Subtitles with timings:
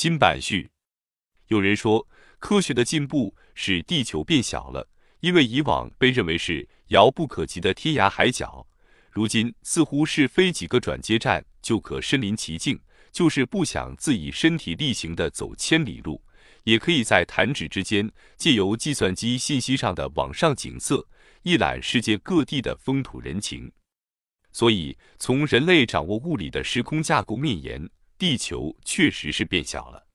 [0.00, 0.70] 新版序。
[1.48, 2.08] 有人说，
[2.38, 4.88] 科学的进步使地球变小了，
[5.20, 8.66] 因为以往被认为是遥不可及的天涯海角，
[9.10, 12.80] 如今似乎是飞几个转接站就可身临其境。
[13.12, 16.24] 就是不想自己身体力行的走千里路，
[16.64, 21.06] 也可以在弹指之间，借由计算机信息上的网上景色，
[21.42, 23.70] 一览世界各地的风土人情。
[24.50, 27.90] 所以，从人类掌握物理的时空架构面言，
[28.20, 30.06] 地球确实是变小了。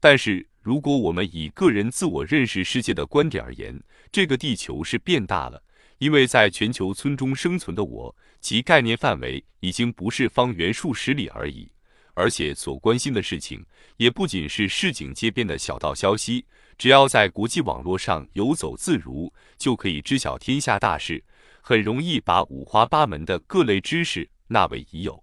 [0.00, 3.78] 但是，如果我们以个人自我认识世界的观点而言，
[4.10, 5.62] 这个地球是变大了，
[5.98, 11.70] 因为在全球村中生存的我，其概念范围已经不是方圆数十里而已，
[12.14, 13.62] 而且所关心的事情
[13.98, 16.46] 也不仅是市井街边的小道消息，
[16.78, 21.22] 只要在国际网络上游走自如，就可以知晓天下大事，
[21.60, 25.22] 很容易把五花八门的各类知识纳为已有。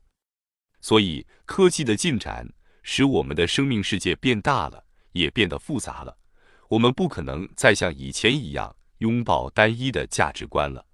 [0.83, 2.47] 所以，科技的进展。
[2.85, 4.83] 使我们的生命世界变大了，
[5.13, 6.17] 也变得复杂了。
[6.67, 10.85] 我们不可能再像以前一样拥抱单一的价值观了。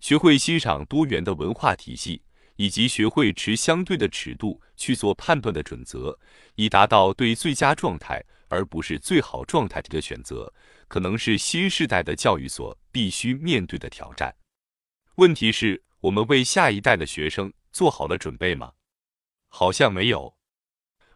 [0.00, 2.22] 学会欣赏多元的文化体系，
[2.56, 6.18] 以及学会持相对的尺度去做判断的准则，
[6.54, 10.50] 以达到对最佳状态而不是最好状态的选择，
[10.88, 14.34] 可能是新时代的教育所必须面对的挑战。
[15.16, 18.72] 问题是，我们为下一代的学生做好了准备吗？
[19.50, 20.34] 好像没有。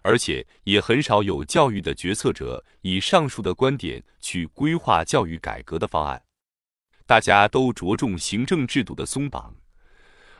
[0.03, 6.23] 而且也很少有教育的决策者以上述的观点去规划教育改革的方案，
[7.07, 9.57] 大家都着重行政制度的松绑，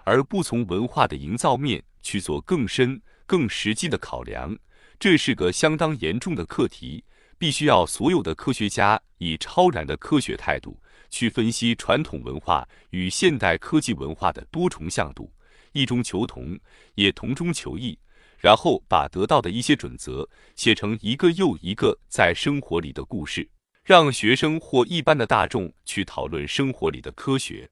[0.05, 4.55] 而不从文化的营造面去做更深、更实际的考量。
[5.01, 7.03] 这是个相当严重的课题，
[7.39, 10.79] 必须要所有的科学家以超然的科学态度
[11.11, 15.33] 去分析传统文化与现代科技文化的多重向度，
[15.75, 16.59] 异中求同，
[16.95, 17.99] 也同中求异。
[18.39, 23.49] 然后把得到的一些准则写成一个又一个在生活里的故事，
[23.83, 27.67] 让学生或一般的大众去讨论生活里的科学。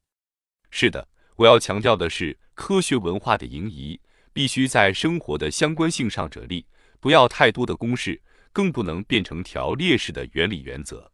[0.70, 1.06] 是的，
[1.36, 4.00] 我要强调的是，科学文化的营移
[4.32, 6.64] 必须在生活的相关性上着力，
[7.00, 11.12] 不要太多的公式，更不能变成条列式的原理原则。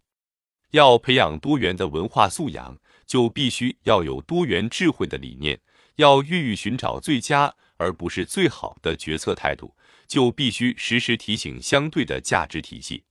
[0.70, 5.58] 要培养多元的文化素养，就必须要有多元智慧的理念，
[5.98, 7.54] 要孕育寻找最佳。
[7.80, 9.72] 而不是最好的决策态度，
[10.08, 13.04] 就必须时时提醒相对的价值体系。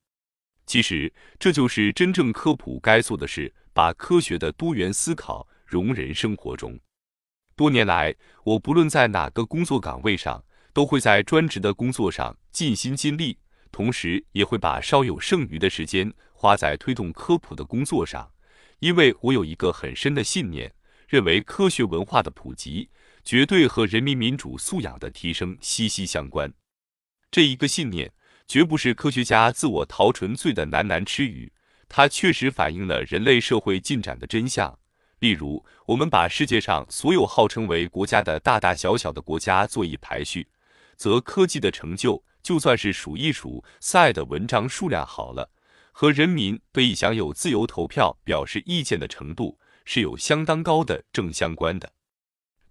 [0.66, 6.78] 其实，这就是真正科普该做的事：把科学的多元思考融人生活中。
[7.56, 10.44] 多年来，我不论在哪个工作岗位上，
[10.74, 13.40] 都会在专职的工作上尽心尽力，
[13.72, 18.30] 同时也会把稍有剩余的时间花在推动科普的工作上，
[18.80, 20.74] 因为我有一个很深的信念，
[21.08, 22.90] 认为科学文化的普及。
[23.24, 26.50] 绝对和人民民主素养的提升息息相关。
[27.30, 28.14] 这一个信念
[28.48, 31.52] 绝不是科学家自我陶纯粹的喃喃痴语，
[31.90, 34.80] 它确实反映了人类社会进展的真相。
[35.20, 40.48] 例如，我们把世界上所有号称为国家的大大小小的国家做一排序，
[40.96, 45.52] 则科技的成就，就算是数一数赛的文章数量好了，
[45.92, 49.60] 和人民得以享有自由投票、表示意见的程度，
[49.90, 51.94] 是有相当高的正相关的。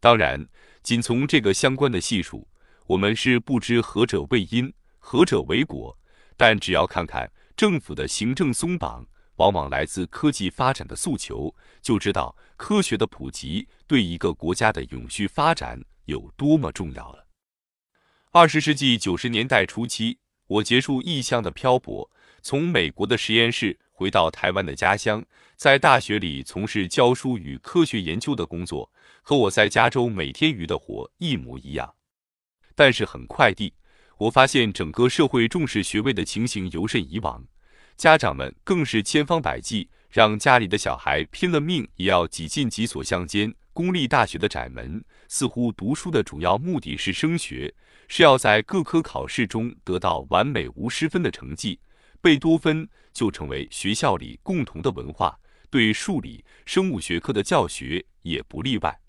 [0.00, 0.47] 当然，
[0.82, 2.47] 仅从这个相关的系数，
[2.88, 5.99] 我们是不知何者为因，何者为果。
[6.37, 9.06] 但只要看看政府的行政松绑，
[9.37, 17.27] 往往来自科技发展的诉求，就知道科学的普及对一个国家的永续发展有多么重要了。
[18.33, 22.10] 二十世纪九十年代初期，我结束异乡的漂泊，
[22.43, 25.25] 从美国的实验室回到台湾的家乡，
[25.56, 28.90] 在大学里从事教书与科学研究的工作。
[29.28, 31.96] 和我在加州每天娱的活一模一样，
[32.76, 33.74] 但是很快地，
[34.18, 37.44] 我发现整个社会重视学位的情形尤甚以往，
[37.96, 47.74] 家长们更是千方百计让家里的小孩拼了命也要挤进几所乡间公立大学的窄门，似乎读书的主要目的是升学，
[48.06, 51.80] 是要在各科考试中得到完美无失分的成绩，
[52.20, 55.36] 贝多芬就成为学校里共同的文化，
[55.71, 59.01] 对数理、生物学科的教学也不例外。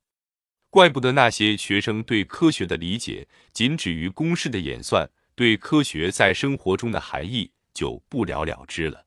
[0.69, 9.05] 怪不得那些学生对科学的理解仅止于公式的演算，对科学在生活中的含义就不了了之了。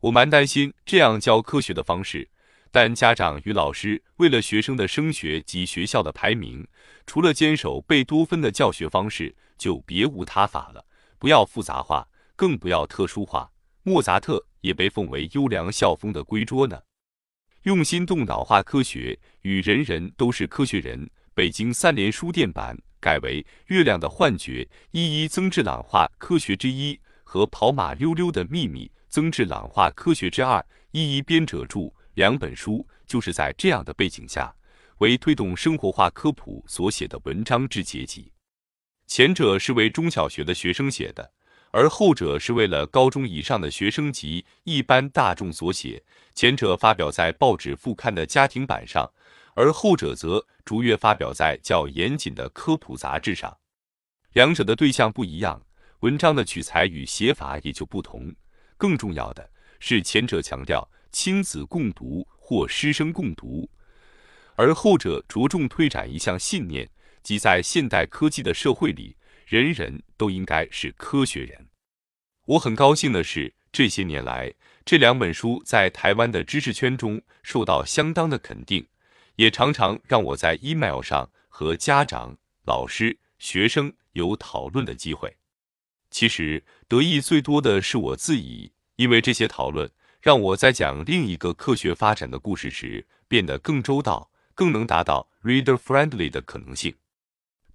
[0.00, 2.30] 我蛮担心这样教科学的方式，
[2.70, 6.66] 但家长与老师为了学生的升学及学校的排名，
[7.06, 10.86] 除了坚守贝多芬的教学方式，就别无他法了。
[11.18, 13.52] 不要复杂化，更不要特殊化。
[13.82, 16.80] 莫扎特也被奉为优良校风的归桌呢。
[17.64, 21.10] 用心动脑化科学与人人都是科学人。
[21.34, 30.64] 北京三联书店版改为月亮的幻觉：一一增智朗化科学之一和跑马溜溜的秘密增智朗化科学之二。
[30.90, 34.52] 一一编者著两本书，就是在这样的背景下，
[34.98, 38.32] 为推动生活化科普所写的文章之结集。
[39.06, 41.32] 前者是为中小学的学生写的，
[41.72, 46.02] 而后者是为了高中以上的学生及一般大众所写。
[46.34, 49.10] 前者发表在报纸副刊的家庭版上，
[49.54, 53.56] 而后者则逐月发表在较严谨的科普杂志上。
[54.32, 55.60] 两者的对象不一样，
[56.00, 58.34] 文章的取材与写法也就不同。
[58.76, 63.68] 更重要的是，前者强调亲子共读或师生共读，
[64.54, 66.88] 而后者着重推展一项信念。
[67.22, 69.14] 即在现代科技的社会里，
[69.50, 71.66] 人人都应该是科学人。
[72.46, 74.54] 我很高兴的是，这些年来，
[74.84, 78.86] 这两本书在台湾的知识圈中受到相当的肯定，
[79.34, 85.36] 也常常让我在 email 上和家长、老师、学生有讨论的机会。
[86.12, 96.94] 其实得益最多的是我自己，因为这些讨论让我在讲另一个科学发展的故事时变得更周到，更能达到 reader friendly 的可能性。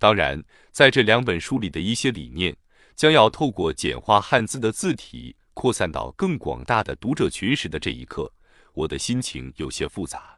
[0.05, 2.55] 当然，在这两本书里的一些理念，
[2.95, 8.31] 将要透过简化汉字的字体扩散到更广大的读者群时的这一刻，
[8.75, 10.37] 我的心情有些复杂。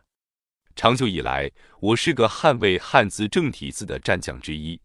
[0.73, 4.79] 长久以来，我是个捍卫汉字正体字的战将之一。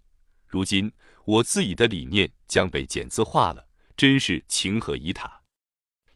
[0.49, 0.91] 如今，
[1.27, 3.65] 我自己的理念将被简字化了，
[3.97, 5.43] 真是情何以塔！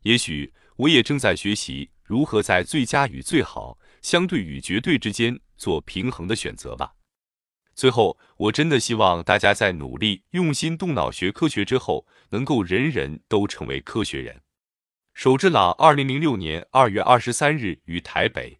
[0.02, 6.94] 也许，我也正在学习如何在最佳与最好、相对与绝对之间做平衡的选择吧。
[7.76, 14.40] 最后，我真的希望大家在努力用心动脑学科学之后，能够人人都成为科学人。
[15.12, 18.58] 守之朗，二零零六年二月二十三日于台北。